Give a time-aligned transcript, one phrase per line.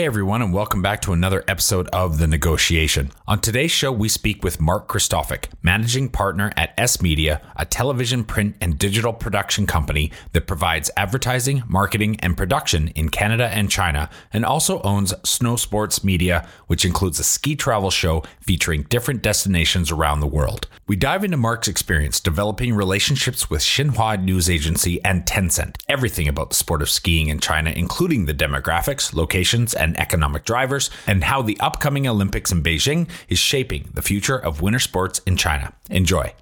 [0.00, 3.12] Hey everyone, and welcome back to another episode of The Negotiation.
[3.28, 8.24] On today's show, we speak with Mark Kristofic, managing partner at S Media, a television,
[8.24, 14.08] print, and digital production company that provides advertising, marketing, and production in Canada and China,
[14.32, 19.90] and also owns Snow Sports Media, which includes a ski travel show featuring different destinations
[19.90, 20.66] around the world.
[20.86, 26.48] We dive into Mark's experience developing relationships with Xinhua News Agency and Tencent, everything about
[26.48, 31.42] the sport of skiing in China, including the demographics, locations, and economic drivers, and how
[31.42, 35.72] the upcoming Olympics in Beijing is shaping the future of winter sports in China.
[35.90, 36.32] Enjoy.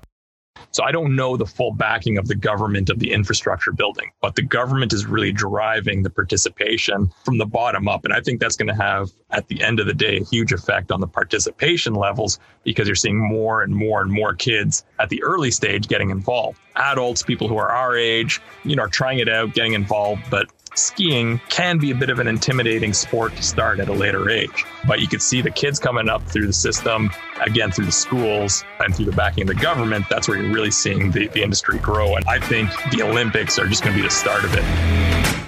[0.71, 4.37] So I don't know the full backing of the government of the infrastructure building, but
[4.37, 8.05] the government is really driving the participation from the bottom up.
[8.05, 10.53] And I think that's going to have, at the end of the day, a huge
[10.53, 15.09] effect on the participation levels because you're seeing more and more and more kids at
[15.09, 16.59] the early stage getting involved.
[16.77, 20.49] Adults, people who are our age, you know, are trying it out, getting involved, but
[20.75, 24.65] skiing can be a bit of an intimidating sport to start at a later age.
[24.87, 27.11] But you could see the kids coming up through the system,
[27.41, 30.07] again, through the schools and through the backing of the government.
[30.11, 32.17] That's where you're really seeing the, the industry grow.
[32.17, 35.48] And I think the Olympics are just going to be the start of it.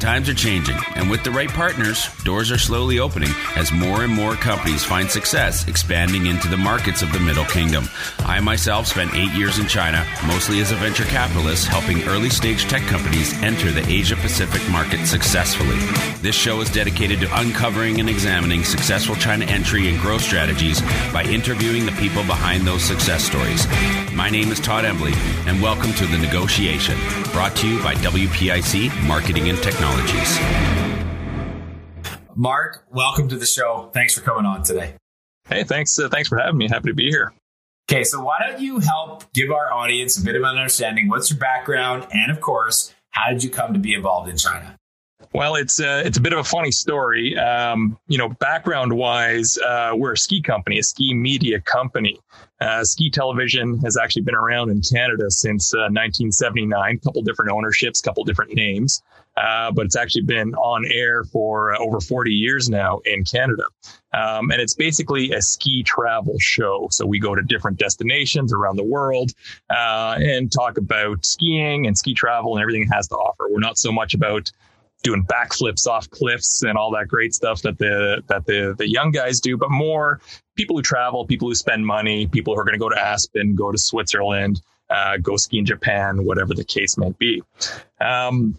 [0.00, 4.12] Times are changing, and with the right partners, doors are slowly opening as more and
[4.12, 7.88] more companies find success expanding into the markets of the Middle Kingdom.
[8.20, 12.62] I myself spent eight years in China, mostly as a venture capitalist, helping early stage
[12.68, 15.76] tech companies enter the Asia Pacific market successfully.
[16.22, 20.80] This show is dedicated to uncovering and examining successful China entry and growth strategies
[21.12, 23.66] by interviewing the people behind those success stories.
[24.14, 25.14] My name is Todd Embley,
[25.46, 26.96] and welcome to The Negotiation,
[27.32, 29.87] brought to you by WPIC Marketing and Technology.
[29.88, 30.38] Technologies.
[32.34, 33.90] Mark, welcome to the show.
[33.94, 34.94] Thanks for coming on today.
[35.48, 35.98] Hey, thanks.
[35.98, 36.68] Uh, thanks for having me.
[36.68, 37.32] Happy to be here.
[37.90, 41.08] Okay, so why don't you help give our audience a bit of an understanding?
[41.08, 44.77] What's your background, and of course, how did you come to be involved in China?
[45.34, 47.36] Well, it's a, uh, it's a bit of a funny story.
[47.36, 52.18] Um, you know, background wise, uh, we're a ski company, a ski media company.
[52.60, 57.52] Uh, ski television has actually been around in Canada since uh, 1979, a couple different
[57.52, 59.02] ownerships, a couple different names.
[59.36, 63.62] Uh, but it's actually been on air for uh, over 40 years now in Canada.
[64.12, 66.88] Um, and it's basically a ski travel show.
[66.90, 69.30] So we go to different destinations around the world
[69.68, 73.46] and talk about skiing and ski travel and everything it has to offer.
[73.48, 74.50] We're not so much about
[75.02, 79.10] doing backflips off cliffs and all that great stuff that the that the the young
[79.10, 80.20] guys do, but more
[80.56, 83.54] people who travel, people who spend money, people who are going to go to Aspen,
[83.54, 84.60] go to Switzerland,
[84.90, 87.42] uh, go ski in Japan, whatever the case might be.
[88.00, 88.58] Um,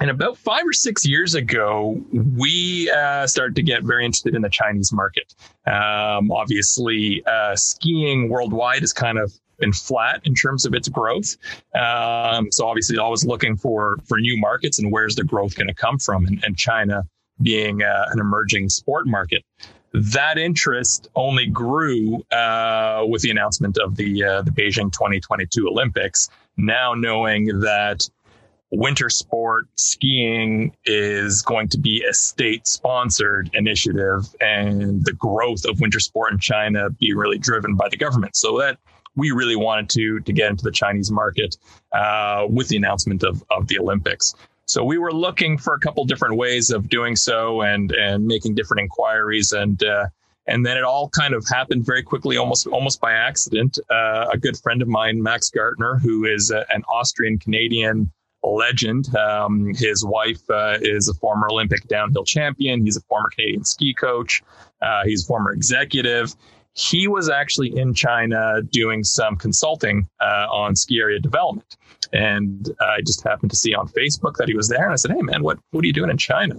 [0.00, 4.42] and about five or six years ago, we uh, started to get very interested in
[4.42, 5.32] the Chinese market.
[5.66, 11.36] Um, obviously, uh, skiing worldwide is kind of been flat in terms of its growth.
[11.74, 15.74] Um, so obviously, always looking for for new markets and where's the growth going to
[15.74, 17.04] come from, and, and China
[17.42, 19.42] being uh, an emerging sport market.
[19.92, 26.28] That interest only grew uh, with the announcement of the uh, the Beijing 2022 Olympics.
[26.56, 28.08] Now knowing that
[28.74, 35.80] winter sport skiing is going to be a state sponsored initiative and the growth of
[35.80, 38.34] winter sport in China be really driven by the government.
[38.34, 38.78] So that
[39.16, 41.56] we really wanted to to get into the Chinese market
[41.92, 44.34] uh, with the announcement of, of the Olympics.
[44.66, 48.54] So we were looking for a couple different ways of doing so and and making
[48.54, 50.06] different inquiries and uh,
[50.46, 53.78] and then it all kind of happened very quickly, almost almost by accident.
[53.90, 58.10] Uh, a good friend of mine, Max Gartner, who is a, an Austrian Canadian
[58.42, 59.14] legend.
[59.16, 62.84] Um, his wife uh, is a former Olympic downhill champion.
[62.84, 64.42] He's a former Canadian ski coach.
[64.82, 66.34] Uh, he's a former executive.
[66.74, 71.76] He was actually in China doing some consulting uh, on ski area development.
[72.12, 74.84] And I just happened to see on Facebook that he was there.
[74.84, 76.56] And I said, Hey, man, what, what are you doing in China?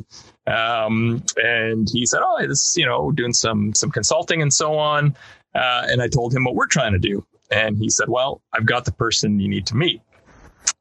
[0.48, 5.16] Um, and he said, Oh, this, you know, doing some, some consulting and so on.
[5.54, 7.26] Uh, and I told him what we're trying to do.
[7.52, 10.02] And he said, Well, I've got the person you need to meet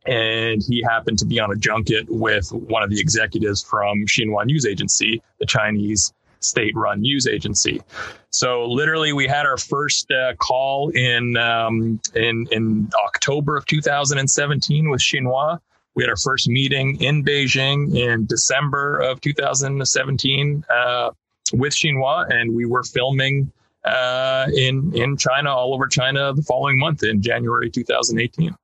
[0.06, 4.44] and he happened to be on a junket with one of the executives from Xinhua
[4.44, 6.12] News Agency, the Chinese
[6.44, 7.82] state-run news agency.
[8.30, 14.90] So literally, we had our first uh, call in um, in in October of 2017
[14.90, 15.58] with Xinhua.
[15.94, 21.10] We had our first meeting in Beijing in December of 2017 uh,
[21.52, 23.52] with Xinhua, and we were filming
[23.84, 28.54] uh, in in China, all over China, the following month in January 2018.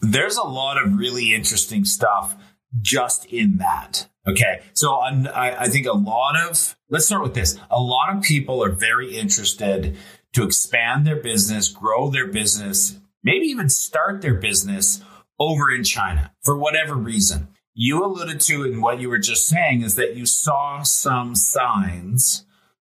[0.00, 2.34] There's a lot of really interesting stuff
[2.80, 4.08] just in that.
[4.26, 4.62] Okay.
[4.72, 7.58] So I, I think a lot of, let's start with this.
[7.70, 9.96] A lot of people are very interested
[10.32, 15.02] to expand their business, grow their business, maybe even start their business
[15.38, 17.48] over in China for whatever reason.
[17.74, 22.44] You alluded to in what you were just saying is that you saw some signs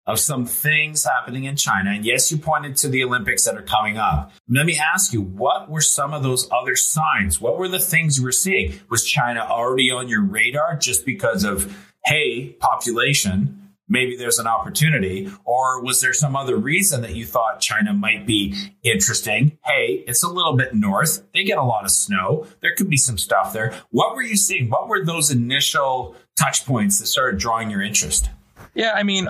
[0.07, 1.89] of some things happening in China.
[1.91, 4.31] And yes, you pointed to the Olympics that are coming up.
[4.47, 7.41] Let me ask you, what were some of those other signs?
[7.41, 8.79] What were the things you were seeing?
[8.89, 11.75] Was China already on your radar just because of,
[12.05, 13.61] hey, population?
[13.87, 15.31] Maybe there's an opportunity.
[15.43, 19.57] Or was there some other reason that you thought China might be interesting?
[19.63, 21.23] Hey, it's a little bit north.
[21.33, 22.47] They get a lot of snow.
[22.61, 23.75] There could be some stuff there.
[23.91, 24.69] What were you seeing?
[24.69, 28.29] What were those initial touch points that started drawing your interest?
[28.73, 29.29] Yeah, I mean,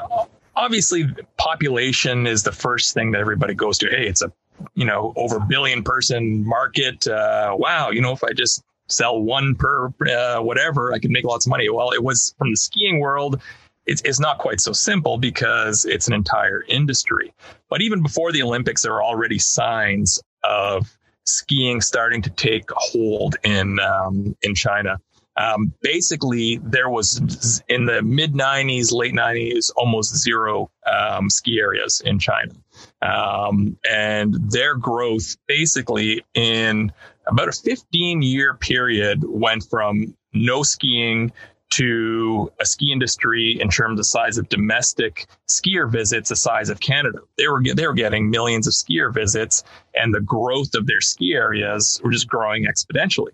[0.55, 1.07] obviously
[1.37, 3.89] population is the first thing that everybody goes to.
[3.89, 4.31] Hey, it's a
[4.73, 7.07] you know over billion person market.
[7.07, 11.25] Uh, wow, you know if I just sell one per uh, whatever, I can make
[11.25, 11.69] lots of money.
[11.69, 13.41] Well, it was from the skiing world.
[13.85, 17.31] It's, it's not quite so simple because it's an entire industry.
[17.69, 23.35] But even before the Olympics, there are already signs of skiing starting to take hold
[23.43, 24.99] in um, in China.
[25.37, 32.01] Um, basically, there was in the mid 90s, late 90s, almost zero um, ski areas
[32.05, 32.53] in China.
[33.01, 36.91] Um, and their growth basically in
[37.27, 41.31] about a 15 year period went from no skiing
[41.71, 46.79] to a ski industry in terms of size of domestic skier visits the size of
[46.79, 47.19] Canada.
[47.37, 49.63] They were they were getting millions of skier visits,
[49.93, 53.31] and the growth of their ski areas were just growing exponentially.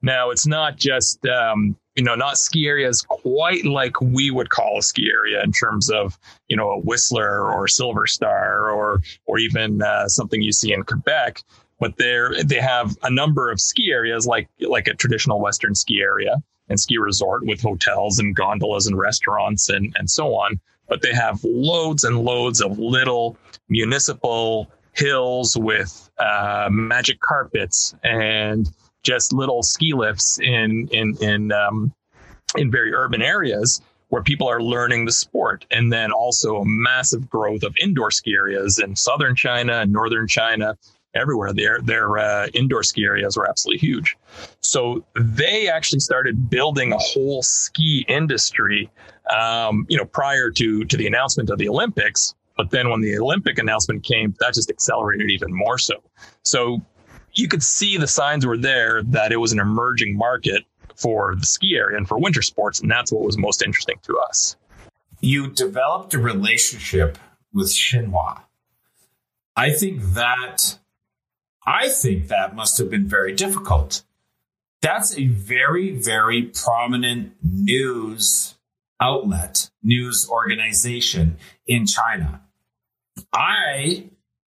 [0.00, 4.78] Now it's not just um, you know not ski areas quite like we would call
[4.78, 6.18] a ski area in terms of
[6.48, 10.82] you know a Whistler or Silver Star or or even uh, something you see in
[10.84, 11.42] Quebec.
[11.78, 16.00] But they they have a number of ski areas like like a traditional Western ski
[16.00, 20.60] area and ski resort with hotels and gondolas and restaurants and, and so on.
[20.88, 23.36] But they have loads and loads of little
[23.68, 28.70] municipal hills with uh, magic carpets and
[29.02, 31.92] just little ski lifts in in in um,
[32.56, 37.30] in very urban areas where people are learning the sport, and then also a massive
[37.30, 40.76] growth of indoor ski areas in southern China and northern China
[41.14, 41.52] everywhere.
[41.52, 44.16] Their their uh, indoor ski areas were absolutely huge.
[44.60, 48.90] So they actually started building a whole ski industry,
[49.34, 52.34] um, you know, prior to to the announcement of the Olympics.
[52.56, 55.94] But then when the Olympic announcement came, that just accelerated even more so.
[56.42, 56.82] So
[57.34, 60.64] you could see the signs were there that it was an emerging market
[60.96, 64.18] for the ski area and for winter sports, and that's what was most interesting to
[64.28, 64.56] us.
[65.20, 67.16] You developed a relationship
[67.52, 68.42] with Xinhua.
[69.56, 70.78] I think that
[71.66, 74.02] I think that must have been very difficult.
[74.80, 78.56] That's a very, very prominent news
[79.00, 81.36] outlet, news organization
[81.66, 82.42] in China.
[83.32, 84.10] I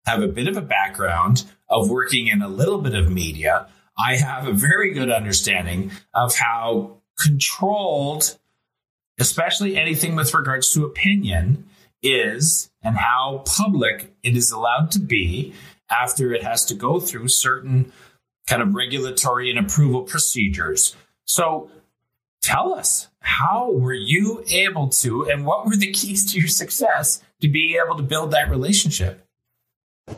[0.07, 3.69] have a bit of a background of working in a little bit of media.
[3.99, 8.39] I have a very good understanding of how controlled,
[9.19, 11.65] especially anything with regards to opinion,
[12.03, 15.53] is and how public it is allowed to be
[15.91, 17.93] after it has to go through certain
[18.47, 20.97] kind of regulatory and approval procedures.
[21.25, 21.71] So
[22.43, 27.23] tell us, how were you able to, and what were the keys to your success
[27.41, 29.25] to be able to build that relationship?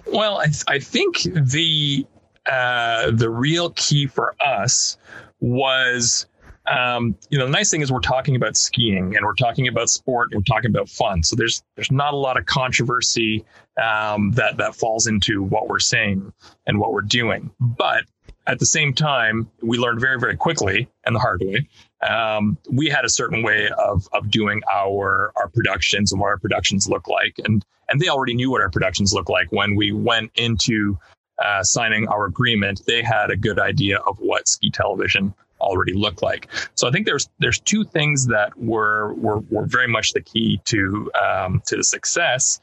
[0.06, 2.06] Well, I, th- I think the
[2.46, 4.96] uh, the real key for us
[5.40, 6.26] was
[6.66, 9.88] um, you know, the nice thing is we're talking about skiing and we're talking about
[9.88, 11.22] sport and we're talking about fun.
[11.22, 13.44] So there's there's not a lot of controversy
[13.82, 16.32] um, that that falls into what we're saying
[16.66, 17.50] and what we're doing.
[17.60, 18.04] But
[18.46, 21.66] at the same time, we learned very very quickly and the hard way.
[22.06, 26.38] Um, we had a certain way of of doing our our productions and what our
[26.38, 29.92] productions look like, and and they already knew what our productions look like when we
[29.92, 30.98] went into
[31.42, 32.82] uh, signing our agreement.
[32.86, 36.48] They had a good idea of what ski television already look like.
[36.74, 40.60] So I think there's there's two things that were were, were very much the key
[40.66, 42.60] to um, to the success.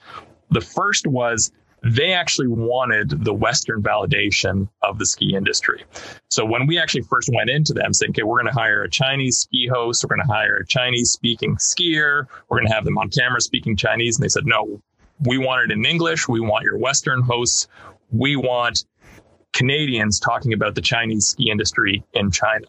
[0.49, 1.51] The first was
[1.83, 5.83] they actually wanted the Western validation of the ski industry.
[6.29, 8.89] So when we actually first went into them saying, okay, we're going to hire a
[8.89, 12.83] Chinese ski host, we're going to hire a Chinese speaking skier, we're going to have
[12.83, 14.17] them on camera speaking Chinese.
[14.17, 14.81] And they said, no,
[15.23, 16.27] we want it in English.
[16.27, 17.67] We want your Western hosts.
[18.11, 18.85] We want
[19.57, 22.67] Canadians talking about the Chinese ski industry in China.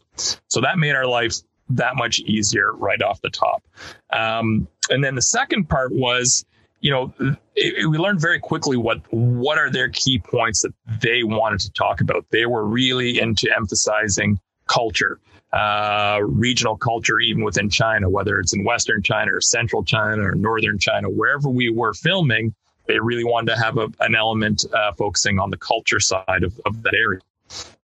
[0.49, 1.35] So that made our life
[1.71, 3.63] that much easier right off the top.
[4.11, 6.47] Um, and then the second part was,
[6.81, 10.73] you know, it, it, we learned very quickly what what are their key points that
[11.03, 12.25] they wanted to talk about.
[12.31, 15.21] They were really into emphasizing culture,
[15.53, 20.35] uh, regional culture, even within China, whether it's in Western China or Central China or
[20.35, 22.55] Northern China, wherever we were filming,
[22.89, 26.61] they really wanted to have a, an element uh, focusing on the culture side of,
[26.67, 27.21] of that area.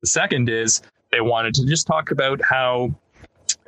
[0.02, 0.82] The second is
[1.12, 2.96] they wanted to just talk about how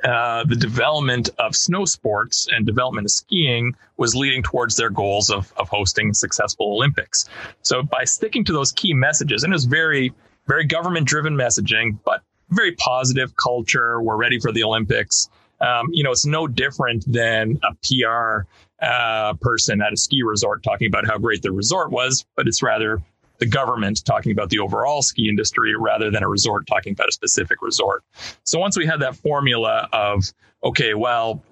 [0.02, 5.30] uh, the development of snow sports and development of skiing was leading towards their goals
[5.30, 7.28] of, of hosting successful Olympics.
[7.62, 10.12] So by sticking to those key messages, and it was very,
[10.46, 14.00] very government driven messaging, but very positive culture.
[14.00, 15.28] We're ready for the Olympics.
[15.60, 18.46] Um, you know, it's no different than a PR
[18.80, 22.62] uh, person at a ski resort talking about how great the resort was, but it's
[22.62, 23.02] rather
[23.38, 27.12] the government talking about the overall ski industry rather than a resort talking about a
[27.12, 28.02] specific resort.
[28.44, 30.32] So once we had that formula of,
[30.64, 31.42] okay, well,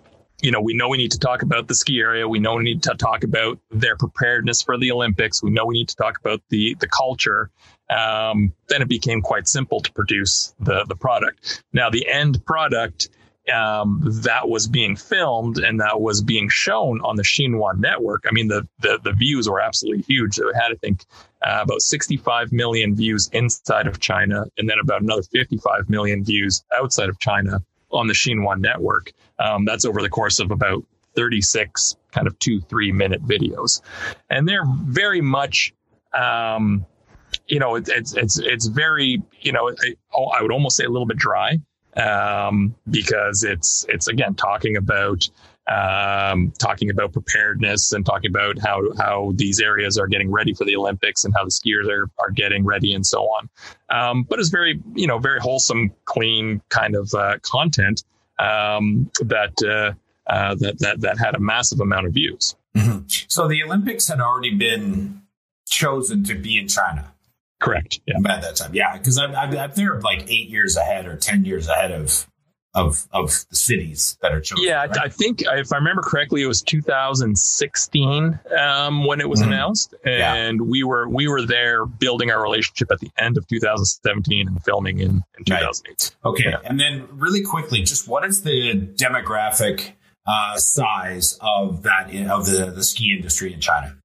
[0.42, 2.28] you know, we know we need to talk about the ski area.
[2.28, 5.42] We know we need to talk about their preparedness for the Olympics.
[5.42, 7.50] We know we need to talk about the the culture.
[7.88, 11.62] Um, then it became quite simple to produce the the product.
[11.72, 13.08] Now the end product
[13.52, 18.24] um, that was being filmed and that was being shown on the Xinhua network.
[18.26, 20.38] I mean, the the, the views were absolutely huge.
[20.38, 21.04] It had, I think,
[21.42, 26.64] uh, about 65 million views inside of China, and then about another 55 million views
[26.76, 29.12] outside of China on the Xinhua network.
[29.38, 30.84] Um, that's over the course of about
[31.14, 33.80] 36 kind of two, three minute videos.
[34.30, 35.72] And they're very much,
[36.12, 36.84] um,
[37.46, 40.88] you know, it, it's, it's, it's very, you know, I, I would almost say a
[40.88, 41.58] little bit dry
[41.96, 45.28] um, because it's, it's again, talking about,
[45.66, 50.66] um, talking about preparedness and talking about how how these areas are getting ready for
[50.66, 53.48] the Olympics and how the skiers are are getting ready and so on.
[53.88, 58.04] Um, but it's very you know very wholesome, clean kind of uh, content
[58.38, 62.56] um, that, uh, uh, that that that had a massive amount of views.
[62.76, 63.06] Mm-hmm.
[63.28, 65.22] So the Olympics had already been
[65.66, 67.13] chosen to be in China.
[67.64, 68.00] Correct.
[68.06, 68.16] Yeah.
[68.18, 71.68] At that time, yeah, because I'm, I'm, they're like eight years ahead or ten years
[71.68, 72.26] ahead of
[72.74, 74.64] of of the cities that are chosen.
[74.64, 74.98] Yeah, right?
[74.98, 79.52] I think if I remember correctly, it was 2016 um, when it was mm-hmm.
[79.52, 80.66] announced, and yeah.
[80.66, 84.98] we were we were there building our relationship at the end of 2017 and filming
[84.98, 85.86] in, in 2008.
[85.88, 86.30] Right.
[86.30, 86.58] Okay, yeah.
[86.64, 89.92] and then really quickly, just what is the demographic
[90.26, 93.96] uh, size of that of the the ski industry in China?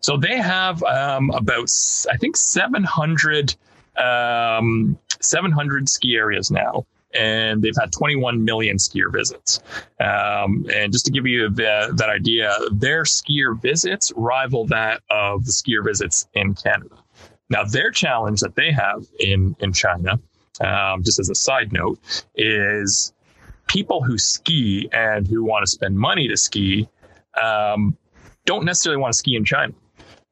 [0.00, 1.68] So they have um, about
[2.10, 3.54] I think 700
[3.96, 9.60] um, 700 ski areas now and they've had 21 million skier visits.
[10.00, 15.52] Um, and just to give you that idea, their skier visits rival that of the
[15.52, 16.96] skier visits in Canada.
[17.50, 20.18] Now, their challenge that they have in in China,
[20.60, 21.98] um, just as a side note,
[22.34, 23.12] is
[23.66, 26.88] people who ski and who want to spend money to ski
[27.40, 27.96] um,
[28.44, 29.72] don't necessarily want to ski in China.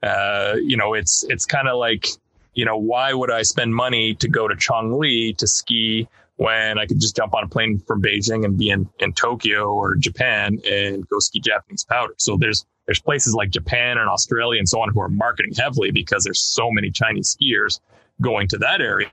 [0.02, 2.08] Uh, you know, it's it's kind of like
[2.54, 6.86] you know, why would I spend money to go to Chongli to ski when I
[6.86, 10.58] could just jump on a plane from Beijing and be in, in Tokyo or Japan
[10.68, 12.14] and go ski Japanese powder.
[12.18, 15.90] So there's there's places like Japan and Australia and so on who are marketing heavily
[15.90, 17.78] because there's so many Chinese skiers
[18.20, 19.10] going to that area.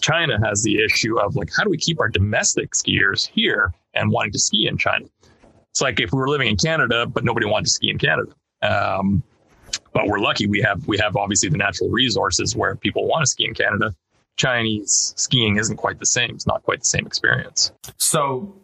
[0.00, 4.10] China has the issue of like, how do we keep our domestic skiers here and
[4.10, 5.06] wanting to ski in China?
[5.78, 8.32] It's like if we were living in Canada, but nobody wanted to ski in Canada.
[8.62, 9.22] Um,
[9.92, 13.28] but we're lucky we have we have obviously the natural resources where people want to
[13.28, 13.94] ski in Canada.
[14.36, 16.30] Chinese skiing isn't quite the same.
[16.30, 17.70] It's not quite the same experience.
[17.96, 18.56] So,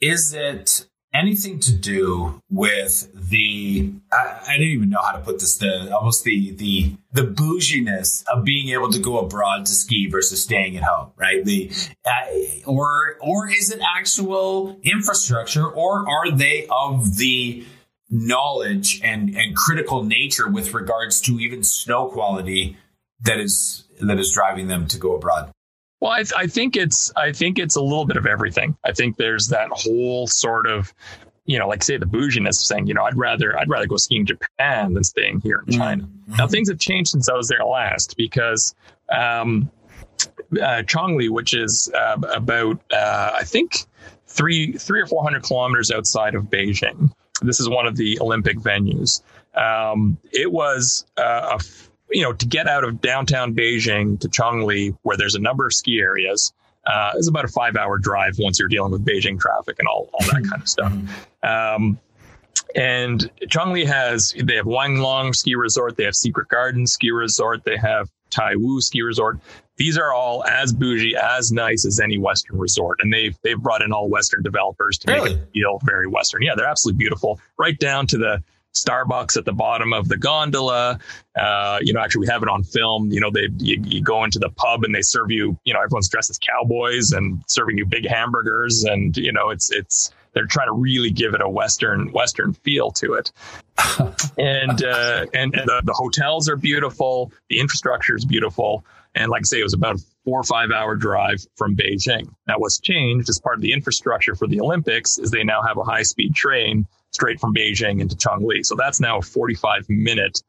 [0.00, 5.38] is it anything to do with the I, I don't even know how to put
[5.40, 10.08] this the almost the the the bouginess of being able to go abroad to ski
[10.08, 11.70] versus staying at home right the
[12.06, 17.64] uh, or or is it actual infrastructure or are they of the
[18.10, 22.76] knowledge and and critical nature with regards to even snow quality
[23.22, 25.50] that is that is driving them to go abroad?
[26.02, 28.76] Well, I, th- I think it's I think it's a little bit of everything.
[28.84, 30.92] I think there's that whole sort of
[31.44, 34.26] you know, like say the bouginess saying, you know, I'd rather I'd rather go skiing
[34.26, 36.02] Japan than staying here in China.
[36.02, 36.36] Mm-hmm.
[36.38, 38.74] Now things have changed since I was there last because
[39.10, 39.70] um,
[40.54, 43.84] uh, Chongli, which is uh, about uh, I think
[44.26, 47.12] three three or four hundred kilometers outside of Beijing.
[47.42, 49.22] This is one of the Olympic venues.
[49.54, 51.64] Um, it was uh, a
[52.12, 55.74] you know, to get out of downtown Beijing to Chongli, where there's a number of
[55.74, 56.52] ski areas,
[56.86, 60.10] uh, is about a five hour drive once you're dealing with Beijing traffic and all,
[60.12, 60.92] all that kind of stuff.
[61.44, 61.98] Um,
[62.76, 67.76] and Chongli has, they have Wanlong ski resort, they have Secret Garden ski resort, they
[67.76, 69.38] have Taiwu ski resort.
[69.76, 72.98] These are all as bougie, as nice as any Western resort.
[73.02, 75.30] And they've, they've brought in all Western developers to really?
[75.30, 76.42] make it feel very Western.
[76.42, 78.42] Yeah, they're absolutely beautiful, right down to the,
[78.74, 80.98] Starbucks at the bottom of the gondola.
[81.38, 83.10] Uh, you know, actually, we have it on film.
[83.10, 85.58] You know, they you, you, go into the pub and they serve you.
[85.64, 89.70] You know, everyone's dressed as cowboys and serving you big hamburgers, and you know, it's
[89.70, 93.32] it's they're trying to really give it a western western feel to it.
[94.38, 97.32] and, uh, and and the, the hotels are beautiful.
[97.48, 98.84] The infrastructure is beautiful.
[99.14, 102.32] And like I say, it was about a four or five hour drive from Beijing.
[102.46, 105.76] Now, what's changed as part of the infrastructure for the Olympics is they now have
[105.76, 108.64] a high speed train straight from Beijing into Chongli.
[108.64, 110.42] So that's now a 45 minute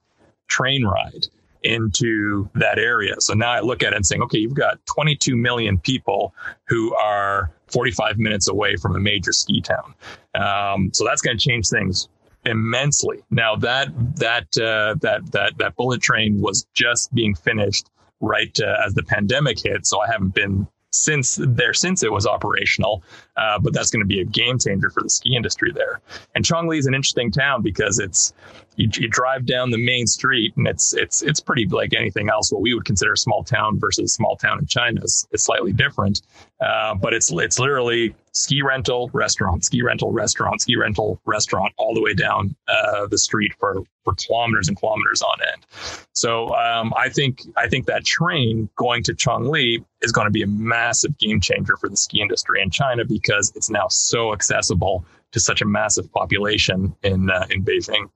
[0.47, 1.27] train ride
[1.63, 3.15] into that area.
[3.19, 6.33] So now I look at it and saying, okay, you've got 22 million people
[6.67, 9.93] who are 45 minutes away from a major ski town.
[10.35, 12.09] Um, so that's going to change things
[12.45, 13.23] immensely.
[13.29, 17.89] Now that that uh, that that that bullet train was just being finished
[18.19, 22.25] right uh, as the pandemic hit, so I haven't been since there since it was
[22.25, 23.03] operational.
[23.35, 26.01] Uh, but that's going to be a game changer for the ski industry there.
[26.35, 28.33] And Chongli is an interesting town because it's
[28.75, 32.51] you, you, drive down the main street and it's it's it's pretty like anything else.
[32.51, 35.43] What we would consider a small town versus a small town in China is, is
[35.43, 36.21] slightly different.
[36.59, 41.93] Uh, but it's it's literally ski rental restaurant, ski rental restaurant, ski rental restaurant, all
[41.93, 45.65] the way down uh, the street for for kilometers and kilometers on end.
[46.13, 50.41] So um, I think I think that train going to Chongli is going to be
[50.41, 55.05] a massive game changer for the ski industry in China because it's now so accessible
[55.31, 58.09] to such a massive population in uh, in Beijing.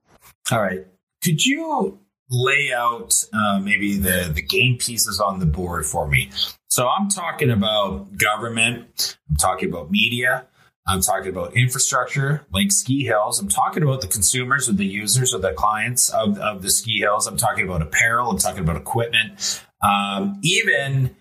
[0.51, 0.85] All right,
[1.23, 1.99] could you
[2.29, 6.29] lay out uh, maybe the the game pieces on the board for me?
[6.69, 9.17] So I'm talking about government.
[9.29, 10.45] I'm talking about media.
[10.87, 13.39] I'm talking about infrastructure like ski hills.
[13.39, 16.99] I'm talking about the consumers or the users or the clients of, of the ski
[16.99, 17.27] hills.
[17.27, 18.31] I'm talking about apparel.
[18.31, 19.61] I'm talking about equipment.
[19.81, 21.15] Um, even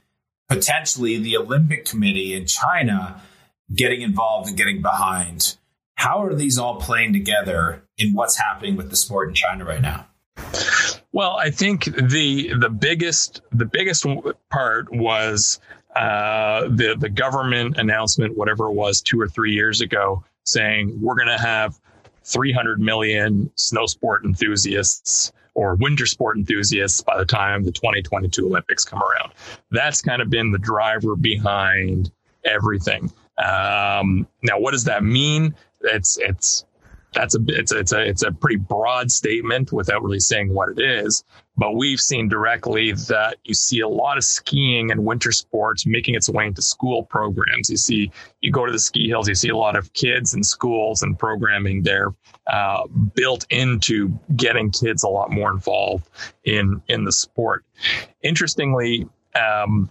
[0.48, 3.20] potentially the Olympic Committee in China
[3.74, 5.56] getting involved and getting behind.
[5.96, 9.80] How are these all playing together in what's happening with the sport in China right
[9.80, 10.06] now?
[11.12, 14.04] Well, I think the the biggest the biggest
[14.50, 15.58] part was
[15.96, 21.14] uh, the the government announcement, whatever it was, two or three years ago, saying we're
[21.14, 21.80] going to have
[22.24, 28.84] 300 million snow sport enthusiasts or winter sport enthusiasts by the time the 2022 Olympics
[28.84, 29.32] come around.
[29.70, 32.10] That's kind of been the driver behind
[32.44, 33.10] everything.
[33.38, 35.54] Um, now, what does that mean?
[35.86, 36.64] It's it's
[37.16, 40.68] that's a it's a, it's a it's a pretty broad statement without really saying what
[40.68, 41.24] it is.
[41.56, 46.14] But we've seen directly that you see a lot of skiing and winter sports making
[46.14, 47.70] its way into school programs.
[47.70, 50.44] You see, you go to the ski hills, you see a lot of kids in
[50.44, 52.12] schools and programming there
[52.46, 56.08] uh, built into getting kids a lot more involved
[56.44, 57.64] in in the sport.
[58.22, 59.08] Interestingly.
[59.34, 59.90] Um,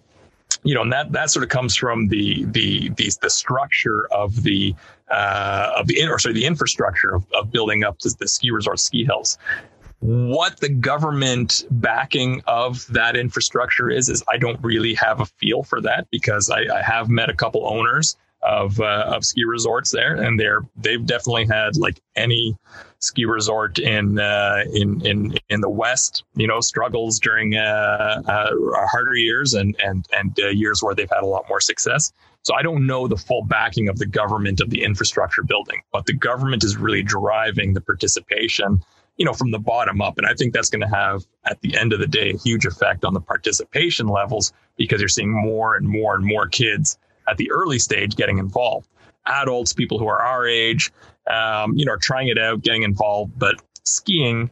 [0.64, 4.44] you know, and that that sort of comes from the the the, the structure of
[4.44, 4.76] the
[5.10, 8.80] uh, of the or sorry the infrastructure of, of building up the, the ski resort
[8.80, 9.38] ski hills.
[10.00, 15.64] What the government backing of that infrastructure is is I don't really have a feel
[15.64, 19.92] for that because I, I have met a couple owners of uh, of ski resorts
[19.92, 22.56] there, and they're they've definitely had like any
[23.06, 28.50] ski resort in uh, in in in the West, you know, struggles during uh, uh,
[28.88, 32.12] harder years and and and uh, years where they've had a lot more success.
[32.42, 36.06] So I don't know the full backing of the government of the infrastructure building, but
[36.06, 38.84] the government is really driving the participation,
[39.18, 41.76] you know, from the bottom up, and I think that's going to have, at the
[41.76, 45.76] end of the day, a huge effect on the participation levels because you're seeing more
[45.76, 48.88] and more and more kids at the early stage getting involved.
[49.28, 50.92] Adults, people who are our age,
[51.28, 53.38] um, you know, trying it out, getting involved.
[53.38, 54.52] But skiing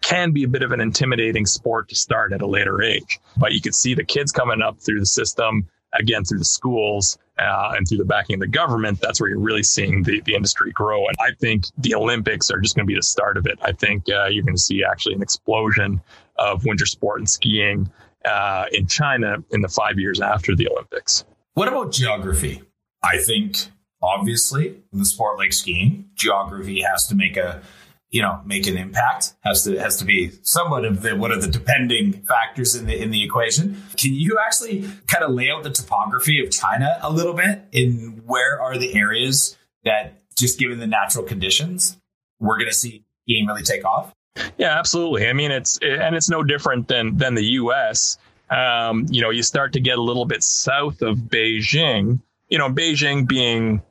[0.00, 3.18] can be a bit of an intimidating sport to start at a later age.
[3.36, 7.18] But you could see the kids coming up through the system, again, through the schools
[7.38, 9.00] uh, and through the backing of the government.
[9.00, 11.06] That's where you're really seeing the, the industry grow.
[11.06, 13.58] And I think the Olympics are just going to be the start of it.
[13.62, 16.00] I think uh, you're going to see actually an explosion
[16.36, 17.90] of winter sport and skiing
[18.24, 21.24] uh, in China in the five years after the Olympics.
[21.54, 22.62] What about geography?
[23.02, 23.56] I think
[24.02, 27.62] obviously in the sport like skiing, geography has to make a
[28.10, 31.38] you know make an impact has to has to be somewhat of the what are
[31.38, 33.82] the depending factors in the in the equation.
[33.96, 37.68] Can you actually kind of lay out the topography of china a little bit?
[37.72, 41.98] In where are the areas that just given the natural conditions
[42.40, 44.12] we're going to see skiing really take off?
[44.56, 45.28] Yeah absolutely.
[45.28, 48.16] I mean it's and it's no different than than the us
[48.50, 52.20] um, you know, you start to get a little bit south of Beijing.
[52.48, 53.82] You know, Beijing being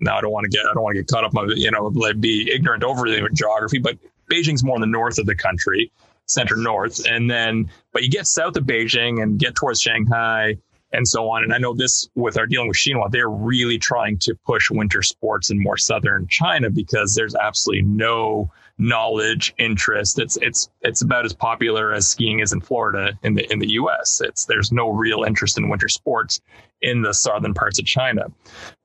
[0.00, 1.70] now I don't want to get I don't want to get caught up on you
[1.70, 3.98] know be ignorant over the geography, but
[4.30, 5.90] Beijing's more in the north of the country,
[6.26, 10.56] center north, and then but you get south of Beijing and get towards Shanghai,
[10.92, 11.42] and so on.
[11.42, 15.02] And I know this with our dealing with Xinhua, they're really trying to push winter
[15.02, 20.18] sports in more southern China because there's absolutely no knowledge, interest.
[20.18, 23.70] It's it's it's about as popular as skiing is in Florida in the in the
[23.72, 24.20] US.
[24.24, 26.40] It's there's no real interest in winter sports
[26.80, 28.26] in the southern parts of China.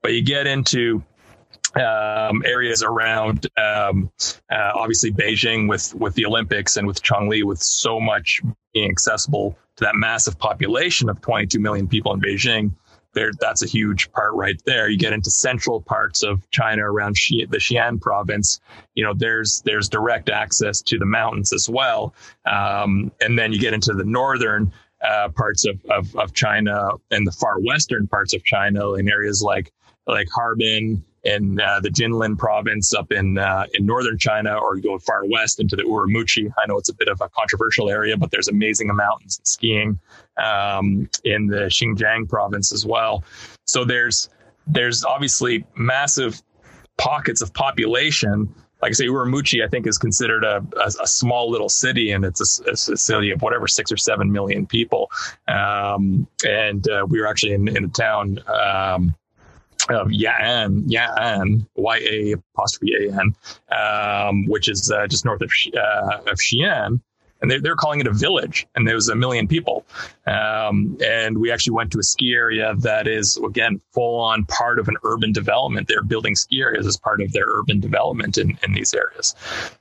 [0.02, 1.02] But you get into
[1.76, 4.10] um, areas around um,
[4.50, 8.40] uh, obviously Beijing with with the Olympics and with Chongli with so much
[8.72, 12.72] being accessible to that massive population of 22 million people in Beijing.
[13.14, 14.88] There, that's a huge part right there.
[14.88, 18.60] You get into central parts of China around Xi, the Xi'an province.
[18.94, 23.58] You know, there's there's direct access to the mountains as well, um, and then you
[23.58, 24.72] get into the northern
[25.04, 29.42] uh, parts of, of, of China and the far western parts of China in areas
[29.42, 29.72] like
[30.06, 34.98] like Harbin in uh, the Jilin province up in uh, in northern China, or go
[34.98, 36.52] far west into the Urumqi.
[36.62, 39.98] I know it's a bit of a controversial area, but there's amazing mountains and skiing
[40.36, 43.24] um, in the Xinjiang province as well.
[43.64, 44.28] So there's
[44.66, 46.42] there's obviously massive
[46.98, 48.54] pockets of population.
[48.82, 52.22] Like I say, Urumqi, I think, is considered a, a, a small little city, and
[52.22, 55.10] it's a, a, city of whatever six or seven million people.
[55.48, 59.14] Um, and uh, we were actually in, in a town um,
[59.90, 63.34] of Ya'an, Ya'an, Y-A apostrophe A-N,
[63.70, 67.00] um, which is uh, just north of, uh, of Xi'an.
[67.42, 69.84] And they, they're calling it a village, and there was a million people.
[70.26, 74.78] Um, and we actually went to a ski area that is, again, full on part
[74.78, 75.86] of an urban development.
[75.86, 79.34] They're building ski areas as part of their urban development in, in these areas.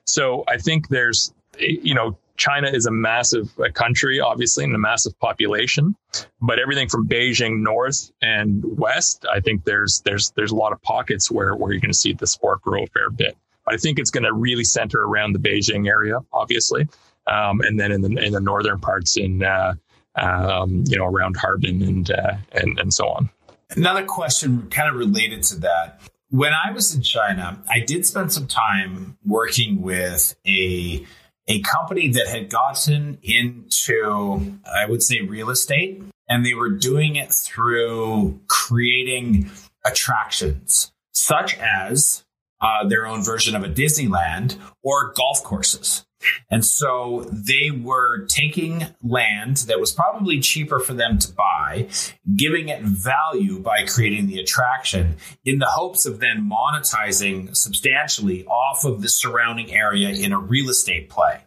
[0.06, 4.80] So I think there's, you know, China is a massive uh, country, obviously, and a
[4.80, 5.96] massive population.
[6.42, 10.82] But everything from Beijing north and west, I think there's there's there's a lot of
[10.82, 13.38] pockets where where you're going to see the sport grow a fair bit.
[13.66, 16.88] But I think it's going to really center around the Beijing area, obviously,
[17.28, 19.76] um, and then in the in the northern parts in uh,
[20.16, 23.30] um, you know around Harbin and uh, and and so on.
[23.70, 26.02] Another question, kind of related to that.
[26.30, 31.06] When I was in China, I did spend some time working with a
[31.48, 37.16] a company that had gotten into, I would say, real estate, and they were doing
[37.16, 39.52] it through creating
[39.86, 42.24] attractions such as
[42.62, 46.06] uh, their own version of a Disneyland or golf courses.
[46.50, 51.88] And so they were taking land that was probably cheaper for them to buy,
[52.36, 58.86] giving it value by creating the attraction in the hopes of then monetizing substantially off
[58.86, 61.42] of the surrounding area in a real estate play.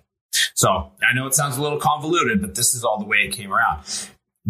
[0.55, 3.33] So I know it sounds a little convoluted, but this is all the way it
[3.33, 3.85] came around.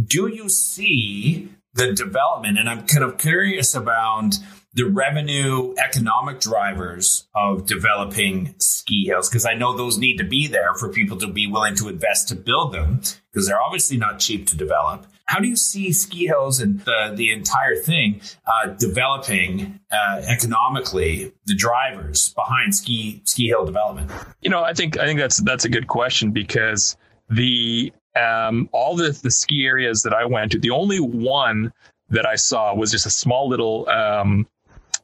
[0.02, 2.58] Do you see the development?
[2.58, 4.36] And I'm kind of curious about
[4.76, 10.46] the revenue economic drivers of developing ski hills because I know those need to be
[10.46, 13.00] there for people to be willing to invest to build them
[13.32, 15.06] because they're obviously not cheap to develop.
[15.24, 21.32] How do you see ski hills and the, the entire thing uh, developing uh, economically?
[21.46, 24.12] The drivers behind ski ski hill development.
[24.42, 26.98] You know, I think I think that's that's a good question because
[27.30, 31.72] the um, all the the ski areas that I went to, the only one
[32.10, 34.46] that I saw was just a small little um,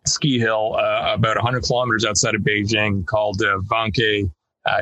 [0.07, 4.31] ski hill uh, about 100 kilometers outside of Beijing called uh, Vanke
[4.67, 4.81] uh,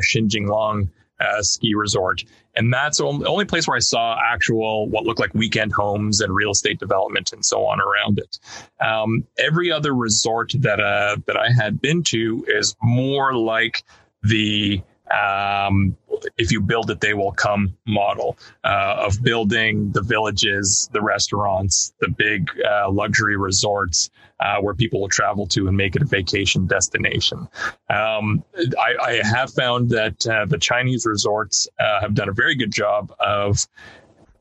[1.21, 2.25] uh, Ski Resort.
[2.57, 6.35] And that's the only place where I saw actual what looked like weekend homes and
[6.35, 8.39] real estate development and so on around it.
[8.85, 13.85] Um, every other resort that uh, that I had been to is more like
[14.23, 15.97] the um,
[16.37, 21.93] if you build it, they will come model uh, of building the villages, the restaurants,
[22.01, 26.07] the big uh, luxury resorts uh, where people will travel to and make it a
[26.07, 27.49] vacation destination.
[27.89, 28.45] Um,
[28.79, 32.73] I, I, have found that uh, the Chinese resorts uh, have done a very good
[32.73, 33.67] job of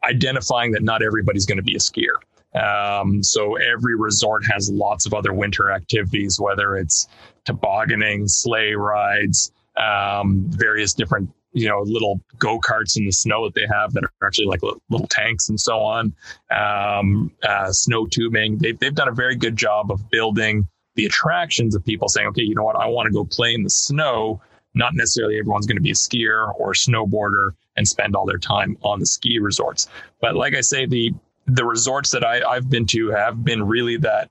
[0.03, 2.15] identifying that not everybody's going to be a skier.
[2.55, 7.07] Um, so every resort has lots of other winter activities, whether it's
[7.45, 13.55] tobogganing, sleigh rides, um, various different you know little go karts in the snow that
[13.55, 16.13] they have that are actually like little tanks and so on.
[16.51, 18.57] Um, uh, snow tubing.
[18.57, 22.41] They've they've done a very good job of building the attractions of people saying, okay,
[22.41, 24.41] you know what, I want to go play in the snow.
[24.73, 28.37] Not necessarily everyone's going to be a skier or a snowboarder and spend all their
[28.37, 29.87] time on the ski resorts.
[30.21, 31.13] But like I say, the
[31.47, 34.29] the resorts that I, I've been to have been really that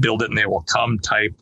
[0.00, 1.34] build it and they will come type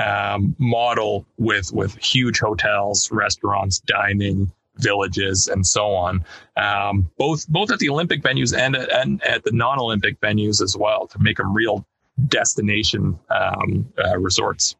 [0.00, 6.24] um, model with with huge hotels, restaurants, dining, villages, and so on.
[6.56, 11.06] Um, both both at the Olympic venues and and at the non-Olympic venues as well
[11.08, 11.86] to make them real
[12.26, 14.76] destination um, uh, resorts.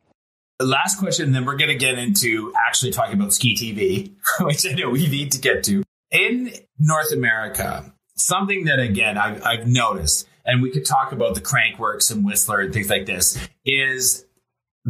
[0.61, 4.13] last question, and then we're going to get into actually talking about ski TV,
[4.45, 5.83] which I know we need to get to.
[6.11, 11.41] In North America, something that again I've, I've noticed and we could talk about the
[11.41, 14.27] Crankworx and Whistler and things like this, is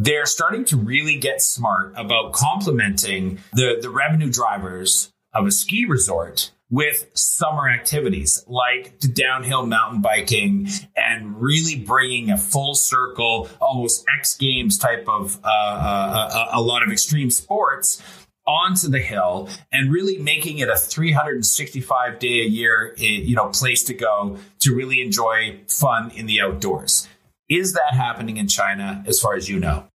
[0.03, 5.85] they're starting to really get smart about complementing the, the revenue drivers of a ski
[5.85, 13.47] resort with summer activities like the downhill mountain biking and really bringing a full circle,
[13.59, 18.01] almost X Games type of uh, uh, a, a lot of extreme sports
[18.47, 23.49] onto the hill and really making it a 365 day a year eh, you know
[23.49, 27.07] place to go to really enjoy fun in the outdoors.
[27.49, 29.90] Is that happening in china as far as you know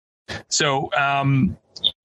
[0.47, 1.57] so um,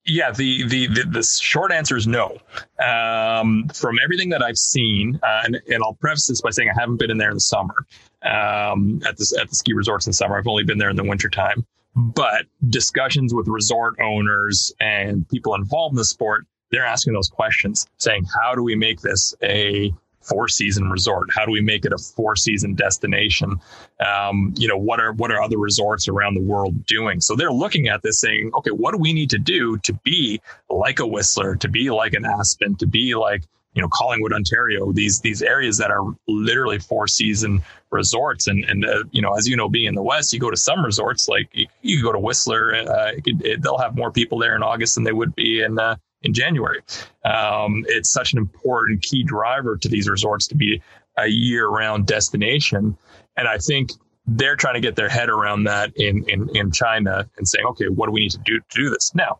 [0.04, 2.38] yeah, the, the, the the short answer is no.
[2.82, 6.78] Um, from everything that I've seen, uh, and, and I'll preface this by saying I
[6.78, 7.86] haven't been in there in the summer
[8.22, 10.38] um, at this at the ski resorts in summer.
[10.38, 11.66] I've only been there in the wintertime.
[11.96, 17.86] But discussions with resort owners and people involved in the sport, they're asking those questions,
[17.98, 21.28] saying, "How do we make this a four season resort?
[21.34, 23.60] How do we make it a four season destination?
[24.04, 27.20] Um, you know, what are what are other resorts around the world doing?
[27.20, 30.40] So they're looking at this saying, okay, what do we need to do to be
[30.68, 33.42] like a Whistler, to be like an Aspen, to be like
[33.74, 38.84] you know Collingwood, Ontario, these these areas that are literally four season resorts, and and
[38.84, 41.28] uh, you know as you know, being in the West, you go to some resorts
[41.28, 44.62] like you, you go to Whistler, uh, it it, they'll have more people there in
[44.62, 46.80] August than they would be in uh, in January.
[47.24, 50.82] Um, it's such an important key driver to these resorts to be
[51.16, 52.96] a year round destination.
[53.36, 53.90] And I think
[54.26, 57.88] they're trying to get their head around that in, in, in China and saying, okay,
[57.88, 59.14] what do we need to do to do this?
[59.14, 59.38] Now,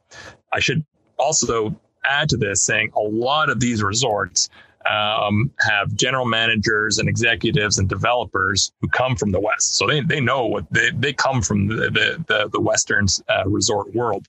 [0.52, 0.84] I should
[1.18, 4.48] also add to this saying a lot of these resorts
[4.90, 9.76] um, have general managers and executives and developers who come from the West.
[9.76, 13.46] So they, they know what they, they come from the, the, the, the Western uh,
[13.46, 14.26] resort world.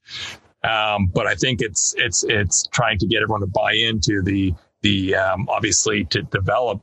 [0.64, 4.54] Um, but I think it's it's it's trying to get everyone to buy into the
[4.82, 6.82] the um, obviously to develop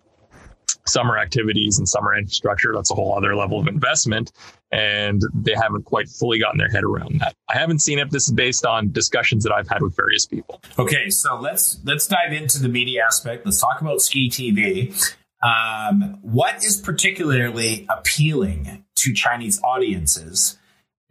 [0.88, 2.72] summer activities and summer infrastructure.
[2.74, 4.32] That's a whole other level of investment,
[4.72, 7.34] and they haven't quite fully gotten their head around that.
[7.48, 10.60] I haven't seen if this is based on discussions that I've had with various people.
[10.78, 13.44] Okay, so let's let's dive into the media aspect.
[13.44, 15.14] Let's talk about ski TV.
[15.40, 20.58] Um, what is particularly appealing to Chinese audiences?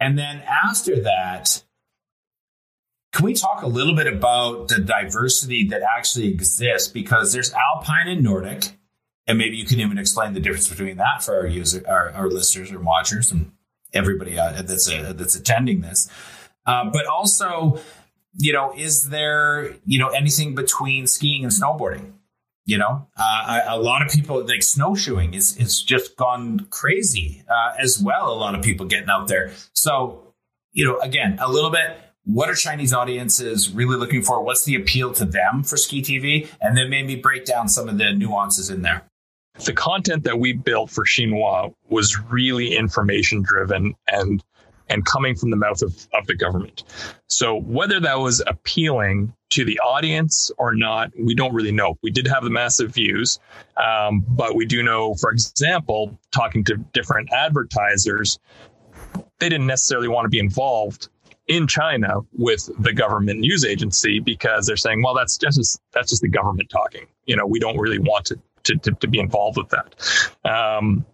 [0.00, 1.64] And then after that,
[3.18, 6.86] can we talk a little bit about the diversity that actually exists?
[6.86, 8.78] Because there's Alpine and Nordic,
[9.26, 12.28] and maybe you can even explain the difference between that for our user, our, our
[12.28, 13.50] listeners and watchers, and
[13.92, 16.08] everybody uh, that's uh, that's attending this.
[16.64, 17.80] Uh, but also,
[18.34, 22.12] you know, is there you know anything between skiing and snowboarding?
[22.66, 27.72] You know, uh, a lot of people like snowshoeing is is just gone crazy uh,
[27.80, 28.32] as well.
[28.32, 29.50] A lot of people getting out there.
[29.72, 30.34] So,
[30.70, 34.42] you know, again, a little bit what are Chinese audiences really looking for?
[34.42, 36.46] What's the appeal to them for Ski TV?
[36.60, 39.04] And then maybe break down some of the nuances in there.
[39.64, 44.44] The content that we built for Xinhua was really information driven and
[44.90, 46.82] and coming from the mouth of, of the government.
[47.26, 51.98] So whether that was appealing to the audience or not, we don't really know.
[52.02, 53.38] We did have the massive views,
[53.76, 58.38] um, but we do know, for example, talking to different advertisers,
[59.40, 61.10] they didn't necessarily want to be involved
[61.48, 66.22] in China with the government news agency because they're saying, well, that's just that's just
[66.22, 67.06] the government talking.
[67.26, 69.94] You know, we don't really want to to, to, to be involved with that.
[70.44, 71.04] Um,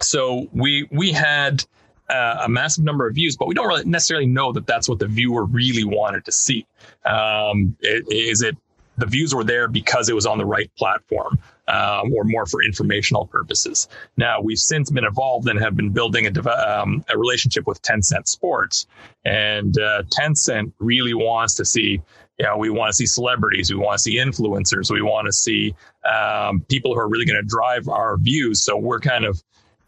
[0.00, 1.64] so we we had
[2.08, 4.98] uh, a massive number of views, but we don't really necessarily know that that's what
[4.98, 6.66] the viewer really wanted to see.
[7.04, 8.56] Um, it, is it
[8.98, 11.38] the views were there because it was on the right platform?
[11.68, 13.88] Um, or more for informational purposes.
[14.16, 18.26] Now, we've since been involved and have been building a, um, a relationship with Tencent
[18.26, 18.86] Sports.
[19.24, 22.02] And uh, Tencent really wants to see
[22.38, 25.32] you know, we want to see celebrities, we want to see influencers, we want to
[25.32, 25.74] see
[26.10, 28.62] um, people who are really going to drive our views.
[28.62, 29.42] So we're kind of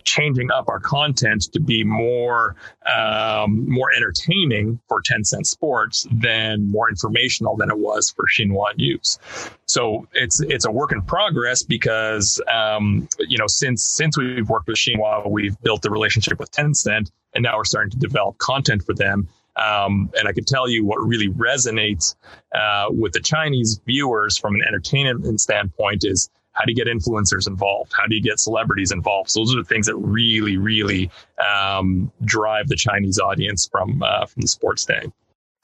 [0.05, 6.89] changing up our content to be more um, more entertaining for Tencent Sports than more
[6.89, 9.19] informational than it was for Xinhua News.
[9.67, 14.69] So it's it's a work in progress because um, you know since since we've worked
[14.69, 18.85] with Xinhua, we've built a relationship with Tencent, and now we're starting to develop content
[18.85, 19.29] for them.
[19.57, 22.17] Um, and I can tell you what really resonates
[22.53, 27.47] uh, with the Chinese viewers from an entertainment standpoint is how do you get influencers
[27.47, 27.93] involved?
[27.97, 29.31] How do you get celebrities involved?
[29.31, 31.11] So those are the things that really, really
[31.45, 35.11] um, drive the Chinese audience from uh, from the sports day.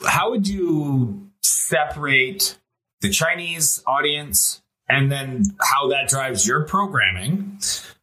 [0.05, 2.59] How would you separate
[3.00, 7.59] the Chinese audience and then how that drives your programming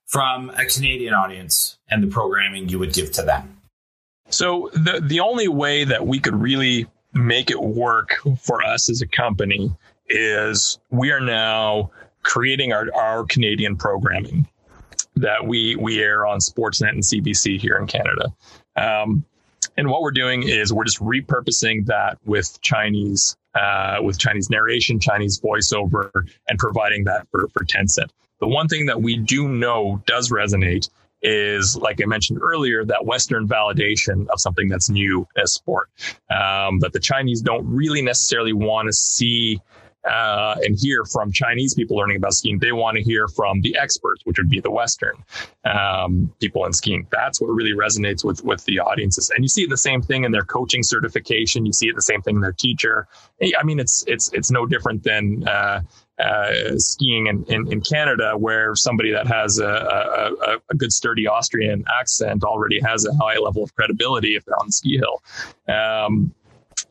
[0.06, 3.62] from a Canadian audience and the programming you would give to them?
[4.30, 9.02] So the the only way that we could really make it work for us as
[9.02, 9.71] a company
[10.10, 11.91] is we are now
[12.27, 14.47] creating our, our Canadian programming.
[15.15, 18.31] that we we air on Sportsnet and CBC here in Canada.
[18.75, 19.25] Um,
[19.75, 24.99] and what we're doing is we're just repurposing that with Chinese uh, with Chinese narration,
[24.99, 26.11] Chinese voiceover,
[26.47, 28.09] and providing that for, for Tencent.
[28.39, 30.89] The one thing that we do know does resonate
[31.23, 35.89] is, like I mentioned earlier, that Western validation of something that's new as sport.
[36.29, 39.59] Um, the Chinese don't really necessarily want to see
[40.07, 42.59] uh, and hear from Chinese people learning about skiing.
[42.59, 45.15] They want to hear from the experts, which would be the Western
[45.65, 47.07] um, people in skiing.
[47.11, 49.29] That's what really resonates with with the audiences.
[49.35, 51.65] And you see the same thing in their coaching certification.
[51.65, 53.07] You see it the same thing in their teacher.
[53.41, 55.47] I mean, it's it's it's no different than.
[55.47, 55.81] Uh,
[56.19, 61.27] uh, skiing in, in, in, Canada, where somebody that has a, a, a, good, sturdy
[61.27, 65.21] Austrian accent already has a high level of credibility if they're on the ski hill.
[65.67, 66.33] Um,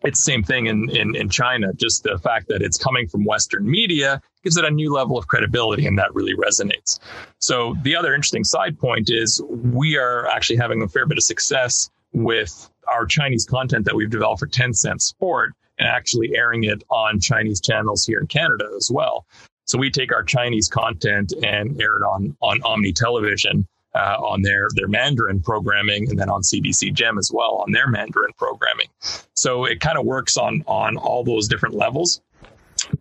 [0.04, 1.72] it's the same thing in, in, in China.
[1.74, 5.26] Just the fact that it's coming from Western media gives it a new level of
[5.26, 6.98] credibility, and that really resonates.
[7.38, 11.24] So, the other interesting side point is we are actually having a fair bit of
[11.24, 16.82] success with our Chinese content that we've developed for Tencent Sport and actually airing it
[16.90, 19.26] on Chinese channels here in Canada as well.
[19.66, 23.66] So we take our Chinese content and air it on on Omni Television
[23.96, 27.88] uh, on their their Mandarin programming, and then on CBC Gem as well on their
[27.88, 28.88] Mandarin programming.
[29.34, 32.20] So it kind of works on on all those different levels.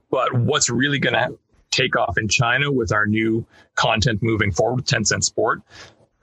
[0.09, 1.37] But what's really going to
[1.71, 5.61] take off in China with our new content moving forward with Tencent Sport,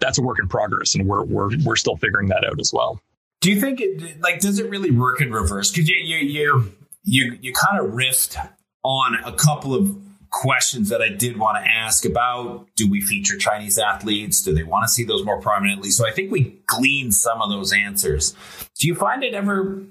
[0.00, 3.00] that's a work in progress, and we're we're we're still figuring that out as well.
[3.40, 5.70] Do you think it like does it really work in reverse?
[5.70, 6.72] Because you you you
[7.04, 8.36] you you kind of riffed
[8.82, 9.96] on a couple of
[10.32, 14.42] questions that I did want to ask about do we feature Chinese athletes?
[14.42, 15.90] Do they want to see those more prominently?
[15.90, 18.34] So I think we gleaned some of those answers.
[18.80, 19.84] Do you find it ever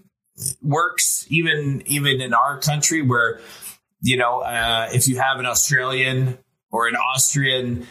[0.62, 3.40] works even even in our country where
[4.02, 6.38] you know uh, if you have an Australian
[6.72, 7.88] or an Austrian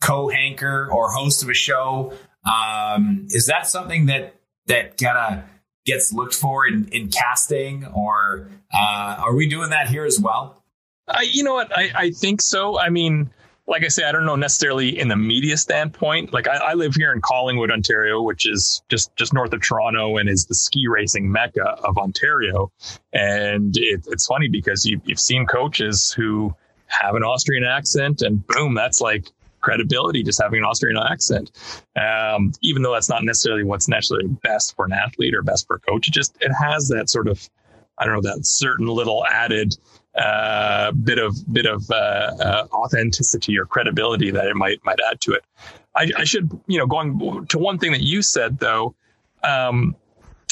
[0.00, 2.12] co-anchor or host of a show
[2.44, 4.34] um, is that something that
[4.66, 5.44] that kind of
[5.86, 10.57] gets looked for in, in casting or uh, are we doing that here as well
[11.08, 11.76] uh, you know what?
[11.76, 12.78] I, I think so.
[12.78, 13.30] I mean,
[13.66, 16.32] like I say, I don't know necessarily in the media standpoint.
[16.32, 20.16] Like I, I, live here in Collingwood, Ontario, which is just just north of Toronto
[20.16, 22.72] and is the ski racing mecca of Ontario.
[23.12, 26.54] And it, it's funny because you, you've seen coaches who
[26.86, 29.26] have an Austrian accent, and boom, that's like
[29.60, 31.50] credibility just having an Austrian accent.
[31.94, 35.76] Um, even though that's not necessarily what's necessarily best for an athlete or best for
[35.76, 37.48] a coach, it just it has that sort of
[37.98, 39.76] I don't know that certain little added
[40.14, 45.20] uh, bit of bit of uh, uh, authenticity or credibility that it might might add
[45.22, 45.44] to it.
[45.94, 48.94] I, I, should, you know, going to one thing that you said though.
[49.42, 49.96] Um,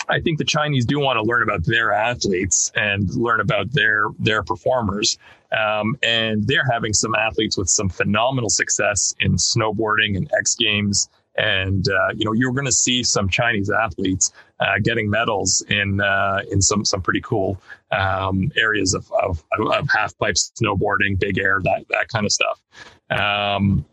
[0.09, 4.07] I think the Chinese do want to learn about their athletes and learn about their
[4.19, 5.19] their performers.
[5.57, 11.09] Um, and they're having some athletes with some phenomenal success in snowboarding and X Games
[11.37, 16.01] and uh, you know you're going to see some Chinese athletes uh, getting medals in
[16.01, 17.61] uh, in some some pretty cool
[17.92, 22.62] um, areas of, of, of half pipe snowboarding, big air, that that kind of stuff.
[23.11, 23.85] Um,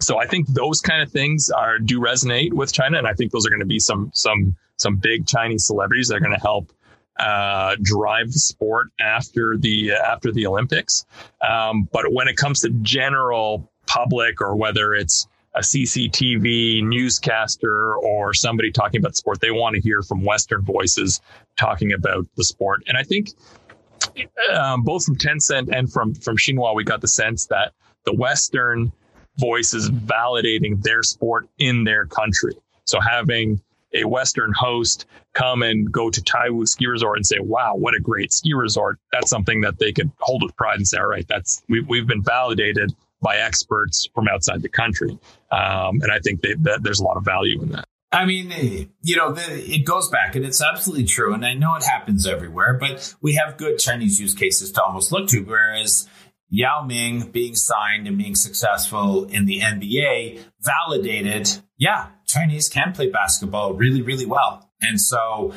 [0.00, 3.32] so I think those kind of things are do resonate with China, and I think
[3.32, 6.40] those are going to be some some some big Chinese celebrities that are going to
[6.40, 6.72] help
[7.18, 11.04] uh, drive the sport after the uh, after the Olympics.
[11.46, 15.26] Um, but when it comes to general public or whether it's
[15.58, 19.40] a CCTV newscaster or somebody talking about the sport.
[19.40, 21.20] They want to hear from Western voices
[21.56, 22.84] talking about the sport.
[22.86, 23.30] And I think
[24.54, 27.72] um, both from Tencent and from from Xinhua, we got the sense that
[28.04, 28.92] the Western
[29.36, 32.54] voice is validating their sport in their country.
[32.84, 33.60] So having
[33.92, 38.00] a Western host come and go to Taiwu ski resort and say, "Wow, what a
[38.00, 41.26] great ski resort!" That's something that they could hold with pride and say, "All right,
[41.26, 45.18] that's we've we've been validated by experts from outside the country.
[45.50, 47.84] Um, and I think they, that there's a lot of value in that.
[48.10, 51.34] I mean, you know, the, it goes back and it's absolutely true.
[51.34, 55.12] And I know it happens everywhere, but we have good Chinese use cases to almost
[55.12, 55.40] look to.
[55.40, 56.08] Whereas
[56.48, 63.10] Yao Ming being signed and being successful in the NBA validated, yeah, Chinese can play
[63.10, 64.70] basketball really, really well.
[64.80, 65.52] And so,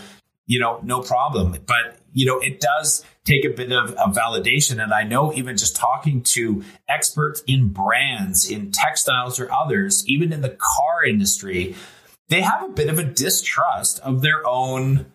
[0.45, 1.55] you know, no problem.
[1.65, 4.81] But, you know, it does take a bit of, of validation.
[4.81, 10.33] And I know even just talking to experts in brands, in textiles or others, even
[10.33, 11.75] in the car industry,
[12.29, 15.05] they have a bit of a distrust of their own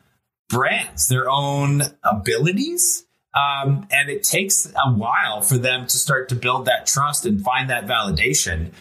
[0.49, 3.05] brands, their own abilities.
[3.35, 7.43] Um, and it takes a while for them to start to build that trust and
[7.43, 8.73] find that validation.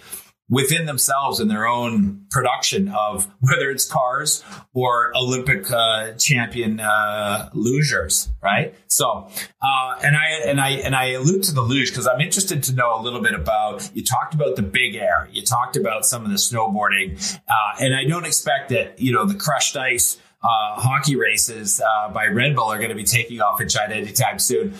[0.50, 4.44] Within themselves and their own production of whether it's cars
[4.74, 8.76] or Olympic uh, champion uh, lugers, right?
[8.88, 9.28] So,
[9.62, 12.74] uh, and I and I and I allude to the luge because I'm interested to
[12.74, 13.90] know a little bit about.
[13.94, 17.96] You talked about the big air, you talked about some of the snowboarding, uh, and
[17.96, 20.18] I don't expect that you know the crushed ice.
[20.44, 23.96] Uh, hockey races uh, by Red Bull are going to be taking off in China
[23.96, 24.76] anytime soon.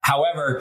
[0.00, 0.60] However,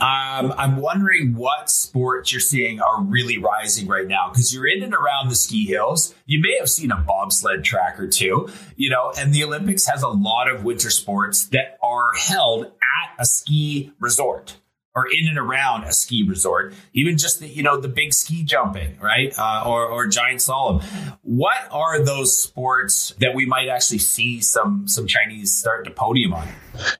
[0.00, 4.82] um, I'm wondering what sports you're seeing are really rising right now because you're in
[4.82, 6.14] and around the ski hills.
[6.26, 10.02] You may have seen a bobsled track or two, you know, and the Olympics has
[10.02, 14.56] a lot of winter sports that are held at a ski resort
[14.94, 18.44] or in and around a ski resort, even just the, you know, the big ski
[18.44, 19.34] jumping, right?
[19.36, 20.84] Uh, or, or giant slalom.
[21.22, 26.32] What are those sports that we might actually see some, some Chinese start to podium
[26.34, 26.46] on?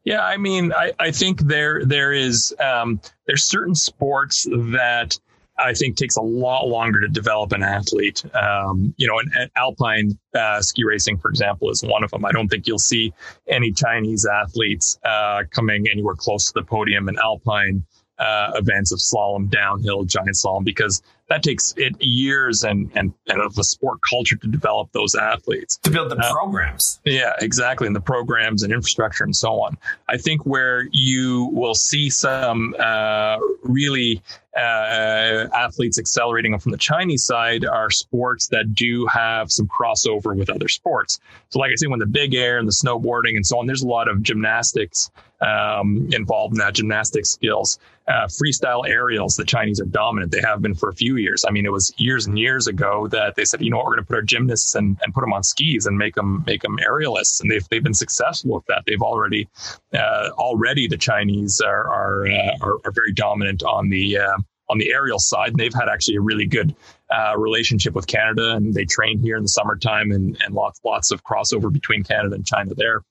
[0.04, 0.24] Yeah.
[0.24, 5.18] I mean, I, I think there, there is, um, there's certain sports that,
[5.56, 8.24] I think takes a lot longer to develop an athlete.
[8.34, 12.24] Um, you know, and, alpine uh, ski racing, for example, is one of them.
[12.24, 13.12] I don't think you'll see
[13.48, 17.84] any Chinese athletes uh, coming anywhere close to the podium in alpine
[18.18, 23.40] uh, events of slalom, downhill, giant slalom, because that takes it years and, and, and
[23.40, 25.78] of a sport culture to develop those athletes.
[25.78, 27.00] To build the uh, programs.
[27.04, 27.86] Yeah, exactly.
[27.86, 29.76] And the programs and infrastructure and so on.
[30.08, 34.22] I think where you will see some uh, really
[34.56, 40.50] uh, athletes accelerating from the Chinese side are sports that do have some crossover with
[40.50, 41.20] other sports.
[41.50, 43.82] So, like I say, when the big air and the snowboarding and so on, there's
[43.82, 45.10] a lot of gymnastics
[45.44, 47.78] um, involved in that, gymnastic skills.
[48.06, 50.30] Uh, freestyle aerials, the Chinese are dominant.
[50.30, 51.44] They have been for a few years.
[51.46, 53.98] I mean, it was years and years ago that they said, you know we're going
[53.98, 56.78] to put our gymnasts and, and put them on skis and make them make them
[56.78, 58.82] aerialists, and they've they've been successful with that.
[58.86, 59.48] They've already
[59.94, 64.36] uh, already the Chinese are are, uh, are, are very dominant on the uh,
[64.68, 66.74] on the aerial side, and they've had actually a really good
[67.10, 71.10] uh, relationship with Canada, and they train here in the summertime, and and lots lots
[71.10, 73.02] of crossover between Canada and China there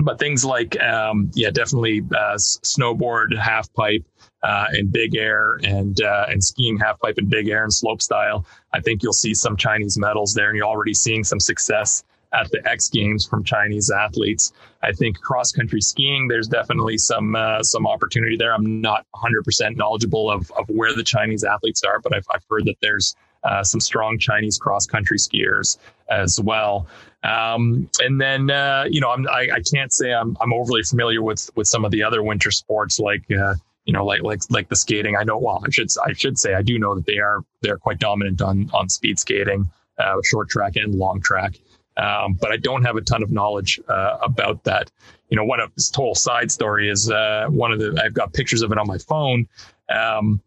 [0.00, 4.04] but things like um, yeah definitely uh, snowboard half pipe
[4.42, 8.02] uh, and big air and uh, and skiing half pipe and big air and slope
[8.02, 8.46] style.
[8.72, 12.50] I think you'll see some chinese medals there and you're already seeing some success at
[12.50, 14.52] the x games from chinese athletes.
[14.82, 18.54] I think cross country skiing there's definitely some uh, some opportunity there.
[18.54, 22.66] I'm not 100% knowledgeable of, of where the chinese athletes are but i've, I've heard
[22.66, 25.78] that there's uh, some strong Chinese cross country skiers
[26.10, 26.86] as well.
[27.22, 31.50] Um, and then, uh, you know, I, I, can't say I'm, I'm overly familiar with,
[31.56, 34.76] with some of the other winter sports like, uh, you know, like, like, like the
[34.76, 35.16] skating.
[35.16, 37.76] I know, well, I should, I should say, I do know that they are, they're
[37.76, 39.68] quite dominant on, on speed skating,
[39.98, 41.58] uh, short track and long track.
[41.96, 44.90] Um, but I don't have a ton of knowledge uh, about that.
[45.30, 48.32] You know, one of this total side story is uh, one of the I've got
[48.32, 49.48] pictures of it on my phone.
[49.88, 50.40] Um,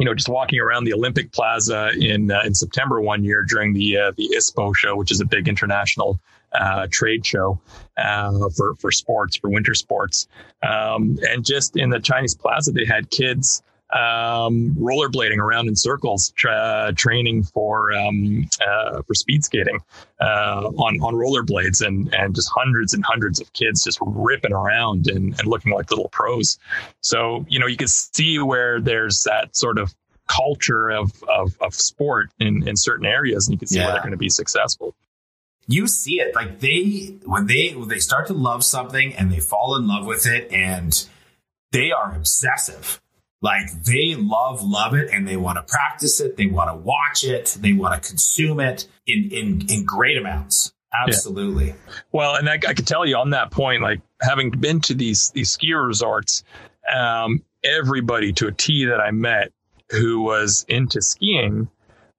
[0.00, 3.74] you know, just walking around the Olympic Plaza in uh, in September one year during
[3.74, 6.18] the uh, the ISPO show, which is a big international
[6.52, 7.60] uh, trade show
[7.98, 10.26] uh, for for sports for winter sports,
[10.62, 13.62] um, and just in the Chinese Plaza, they had kids
[13.92, 19.78] um, rollerblading around in circles, tra- training for um, uh, for speed skating
[20.20, 25.08] uh, on on rollerblades, and and just hundreds and hundreds of kids just ripping around
[25.08, 26.58] and, and looking like little pros.
[27.00, 29.94] So you know you can see where there's that sort of
[30.28, 33.86] culture of of, of sport in in certain areas, and you can see yeah.
[33.86, 34.94] where they're going to be successful
[35.66, 39.38] you see it like they when they when they start to love something and they
[39.38, 41.06] fall in love with it and
[41.70, 43.00] they are obsessive
[43.42, 47.24] like they love love it and they want to practice it they want to watch
[47.24, 51.74] it they want to consume it in in in great amounts absolutely yeah.
[52.12, 55.30] well and I, I could tell you on that point like having been to these
[55.30, 56.44] these ski resorts
[56.92, 59.52] um everybody to a t that i met
[59.90, 61.68] who was into skiing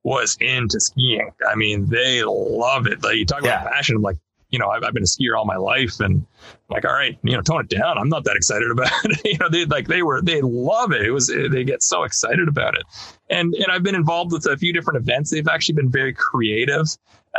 [0.03, 1.31] was into skiing.
[1.47, 3.03] I mean, they love it.
[3.03, 3.61] Like you talk yeah.
[3.61, 3.95] about passion.
[3.95, 4.17] I'm like,
[4.51, 6.25] you know, I've, I've, been a skier all my life, and
[6.69, 7.97] like, all right, you know, tone it down.
[7.97, 9.21] I'm not that excited about it.
[9.25, 11.01] you know, they like they were they love it.
[11.01, 12.83] It was they get so excited about it,
[13.29, 15.31] and and I've been involved with a few different events.
[15.31, 16.87] They've actually been very creative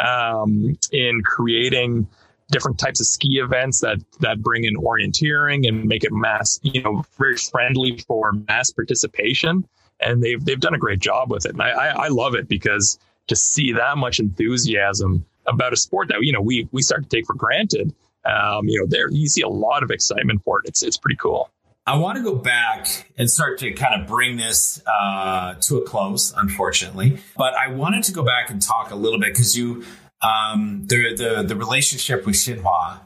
[0.03, 2.09] um, in creating
[2.51, 6.83] different types of ski events that that bring in orienteering and make it mass, you
[6.83, 9.67] know, very friendly for mass participation
[10.03, 11.53] and they've they've done a great job with it.
[11.53, 12.99] And I, I, I love it because
[13.29, 17.09] to see that much enthusiasm about a sport that you know we we start to
[17.09, 20.69] take for granted, um, you know, there you see a lot of excitement for it.
[20.69, 21.51] It's it's pretty cool.
[21.85, 25.83] I want to go back and start to kind of bring this uh, to a
[25.83, 27.19] close, unfortunately.
[27.37, 29.85] But I wanted to go back and talk a little bit because you,
[30.23, 33.01] um, the, the the relationship with Xinhua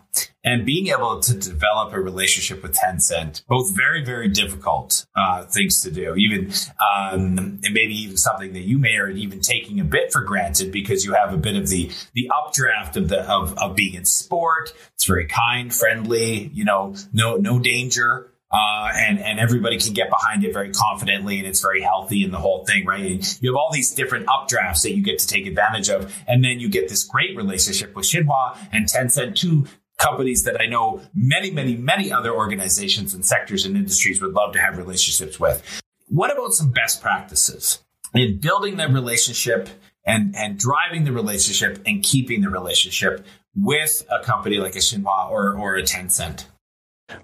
[0.44, 5.80] and being able to develop a relationship with Tencent, both very, very difficult uh, things
[5.82, 9.84] to do, even um, and maybe even something that you may are even taking a
[9.84, 13.58] bit for granted because you have a bit of the the updraft of the of,
[13.58, 14.72] of being in sport.
[14.94, 18.32] It's very kind, friendly, you know, no no danger.
[18.48, 22.32] Uh, and and everybody can get behind it very confidently, and it's very healthy and
[22.32, 23.04] the whole thing, right?
[23.04, 26.44] And you have all these different updrafts that you get to take advantage of, and
[26.44, 29.66] then you get this great relationship with Xinhua and Tencent, two
[29.98, 34.52] companies that I know many, many, many other organizations and sectors and industries would love
[34.52, 35.62] to have relationships with.
[36.08, 37.82] What about some best practices
[38.14, 39.68] in building the relationship
[40.04, 45.30] and, and driving the relationship and keeping the relationship with a company like a Xinhua
[45.30, 46.44] or, or a Tencent?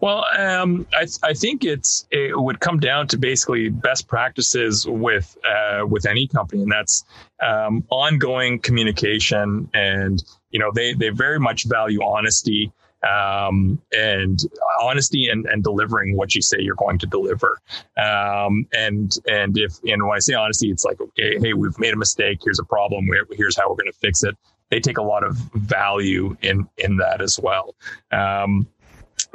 [0.01, 5.37] Well, um, I, I, think it's it would come down to basically best practices with
[5.49, 7.05] uh, with any company, and that's
[7.43, 9.68] um, ongoing communication.
[9.74, 12.72] And you know, they they very much value honesty
[13.03, 14.41] um, and
[14.80, 17.59] honesty and, and delivering what you say you're going to deliver.
[17.97, 21.95] Um, and and if and when I say honesty, it's like okay, hey, we've made
[21.95, 22.39] a mistake.
[22.45, 23.09] Here's a problem.
[23.33, 24.37] Here's how we're going to fix it.
[24.70, 27.74] They take a lot of value in in that as well.
[28.11, 28.68] Um,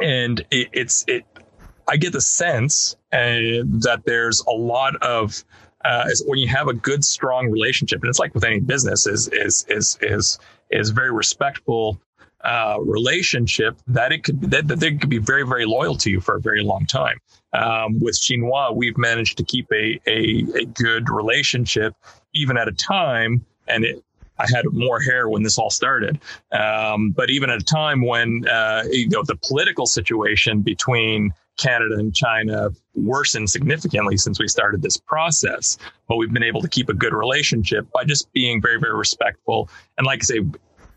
[0.02, 1.26] and it, it's it.
[1.88, 5.44] I get the sense uh, that there's a lot of
[5.86, 9.30] uh, when you have a good, strong relationship, and it's like with any business, is
[9.30, 10.40] is is is
[10.70, 12.00] is very respectful
[12.44, 16.20] uh, relationship that it could that, that they could be very very loyal to you
[16.20, 17.20] for a very long time.
[17.54, 21.94] Um, with Xinhua, we've managed to keep a, a a good relationship
[22.34, 24.04] even at a time, and it
[24.40, 26.20] I had more hair when this all started.
[26.52, 31.96] Um, but even at a time when uh, you know the political situation between Canada
[31.96, 35.78] and China worsened significantly since we started this process,
[36.08, 39.70] but we've been able to keep a good relationship by just being very, very respectful.
[39.98, 40.42] And like I say,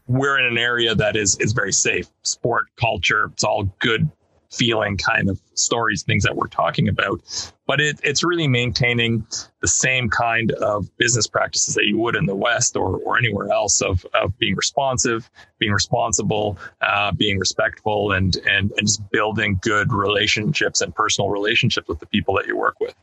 [0.07, 2.09] we're in an area that is is very safe.
[2.23, 4.11] Sport, culture, it's all good
[4.51, 7.21] feeling kind of stories, things that we're talking about.
[7.67, 9.25] But it, it's really maintaining
[9.61, 13.53] the same kind of business practices that you would in the West or, or anywhere
[13.53, 19.59] else of, of being responsive, being responsible, uh, being respectful, and, and, and just building
[19.63, 22.95] good relationships and personal relationships with the people that you work with.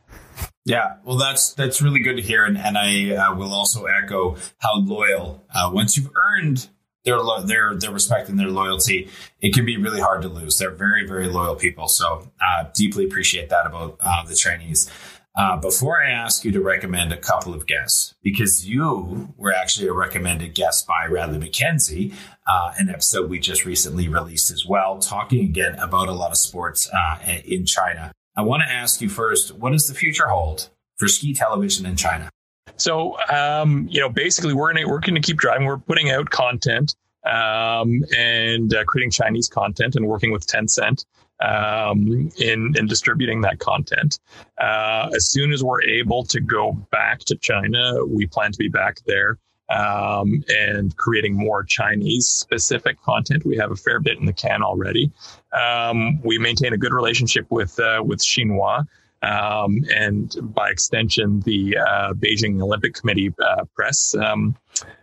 [0.64, 4.36] Yeah, well, that's that's really good to hear, and, and I uh, will also echo
[4.58, 5.42] how loyal.
[5.52, 6.68] Uh, once you've earned
[7.08, 9.08] their their their respect and their loyalty,
[9.40, 10.58] it can be really hard to lose.
[10.58, 11.88] They're very very loyal people.
[11.88, 14.90] So uh, deeply appreciate that about uh, the Chinese.
[15.36, 19.86] Uh, before I ask you to recommend a couple of guests, because you were actually
[19.86, 22.12] a recommended guest by Radley McKenzie,
[22.48, 26.38] uh, an episode we just recently released as well, talking again about a lot of
[26.38, 28.10] sports uh, in China.
[28.34, 31.94] I want to ask you first, what does the future hold for ski television in
[31.94, 32.30] China?
[32.76, 35.66] So, um, you know, basically, we're gonna we're gonna keep driving.
[35.66, 36.94] We're putting out content
[37.24, 41.04] um, and uh, creating Chinese content and working with Tencent
[41.40, 44.18] um, in in distributing that content.
[44.58, 48.68] Uh, as soon as we're able to go back to China, we plan to be
[48.68, 49.38] back there.
[49.70, 53.44] Um, and creating more Chinese specific content.
[53.44, 55.12] We have a fair bit in the can already.
[55.52, 58.86] Um, we maintain a good relationship with uh, with Xinhua
[59.22, 64.56] um, and by extension, the uh, Beijing Olympic Committee uh, press um,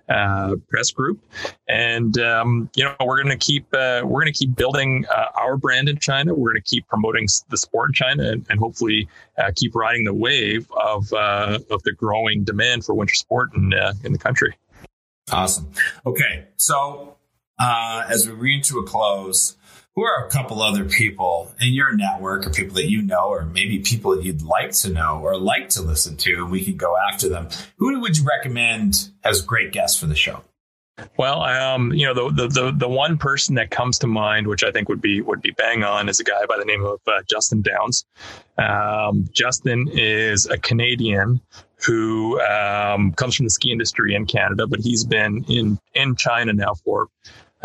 [0.08, 1.20] uh, press group.
[1.68, 5.28] And um, you know, we're going to keep uh, we're going to keep building uh,
[5.36, 6.34] our brand in China.
[6.34, 10.06] We're going to keep promoting the sport in China, and, and hopefully uh, keep riding
[10.06, 14.56] the wave of of the growing demand for winter sport in in the country.
[15.32, 15.72] Awesome.
[16.06, 17.18] Okay, so
[17.60, 19.58] as we reach to a close
[19.96, 23.46] who are a couple other people in your network or people that you know or
[23.46, 26.76] maybe people that you'd like to know or like to listen to and we can
[26.76, 30.44] go after them who would you recommend as great guests for the show
[31.18, 34.64] well, um, you know, the, the, the the one person that comes to mind, which
[34.64, 37.02] I think would be would be bang on, is a guy by the name of
[37.06, 38.06] uh, Justin Downs.
[38.58, 41.42] Um, Justin is a Canadian
[41.86, 46.54] who um, comes from the ski industry in Canada, but he's been in in China
[46.54, 47.08] now for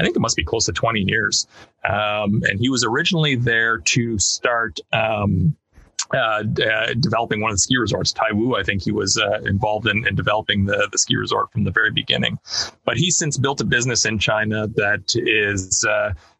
[0.01, 1.47] I think it must be close to 20 years.
[1.85, 5.57] Um, and he was originally there to start um,
[6.13, 8.59] uh, uh, developing one of the ski resorts, Taiwu.
[8.59, 11.71] I think he was uh, involved in, in, developing the, the ski resort from the
[11.71, 12.39] very beginning.
[12.85, 15.87] But he's since built a business in China that is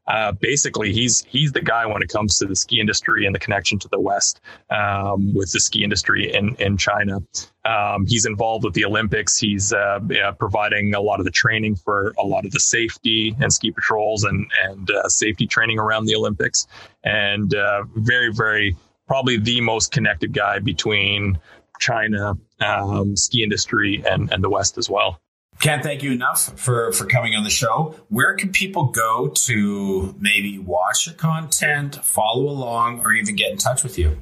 [0.07, 3.39] uh, basically he's he's the guy when it comes to the ski industry and the
[3.39, 4.41] connection to the West
[4.71, 7.19] um, with the ski industry in in China.
[7.65, 9.39] Um, he's involved with the Olympics.
[9.39, 10.01] He's uh,
[10.39, 14.25] providing a lot of the training for a lot of the safety and ski patrols
[14.25, 16.67] and and uh, safety training around the Olympics.
[17.05, 18.77] And uh, very very
[19.07, 21.39] probably the most connected guy between
[21.79, 25.21] China, um, ski industry, and and the West as well.
[25.61, 27.95] Can't thank you enough for for coming on the show.
[28.09, 33.59] Where can people go to maybe watch your content, follow along, or even get in
[33.59, 34.17] touch with you?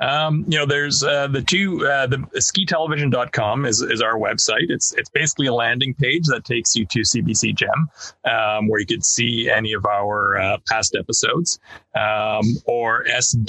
[0.00, 4.68] Um, you know, there's uh, the two, uh, the skitelevision.com is, is our website.
[4.68, 7.88] It's, it's basically a landing page that takes you to CBC Gem,
[8.24, 11.58] um, where you could see any of our uh, past episodes.
[11.94, 13.46] Um, or s-media.ca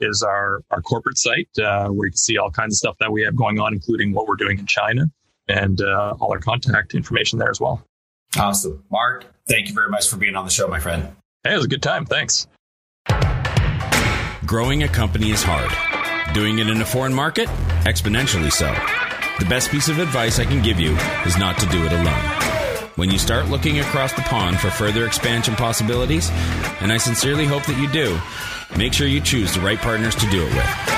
[0.00, 3.10] is our, our corporate site, uh, where you can see all kinds of stuff that
[3.10, 5.10] we have going on, including what we're doing in China
[5.48, 7.82] and uh, all our contact information there as well.
[8.38, 8.84] Awesome.
[8.90, 11.08] Mark, thank you very much for being on the show, my friend.
[11.44, 12.04] Hey, it was a good time.
[12.04, 12.46] Thanks.
[14.46, 15.70] Growing a company is hard.
[16.34, 17.48] Doing it in a foreign market?
[17.84, 18.72] Exponentially so.
[19.38, 22.24] The best piece of advice I can give you is not to do it alone.
[22.96, 26.30] When you start looking across the pond for further expansion possibilities,
[26.80, 28.18] and I sincerely hope that you do,
[28.76, 30.97] make sure you choose the right partners to do it with.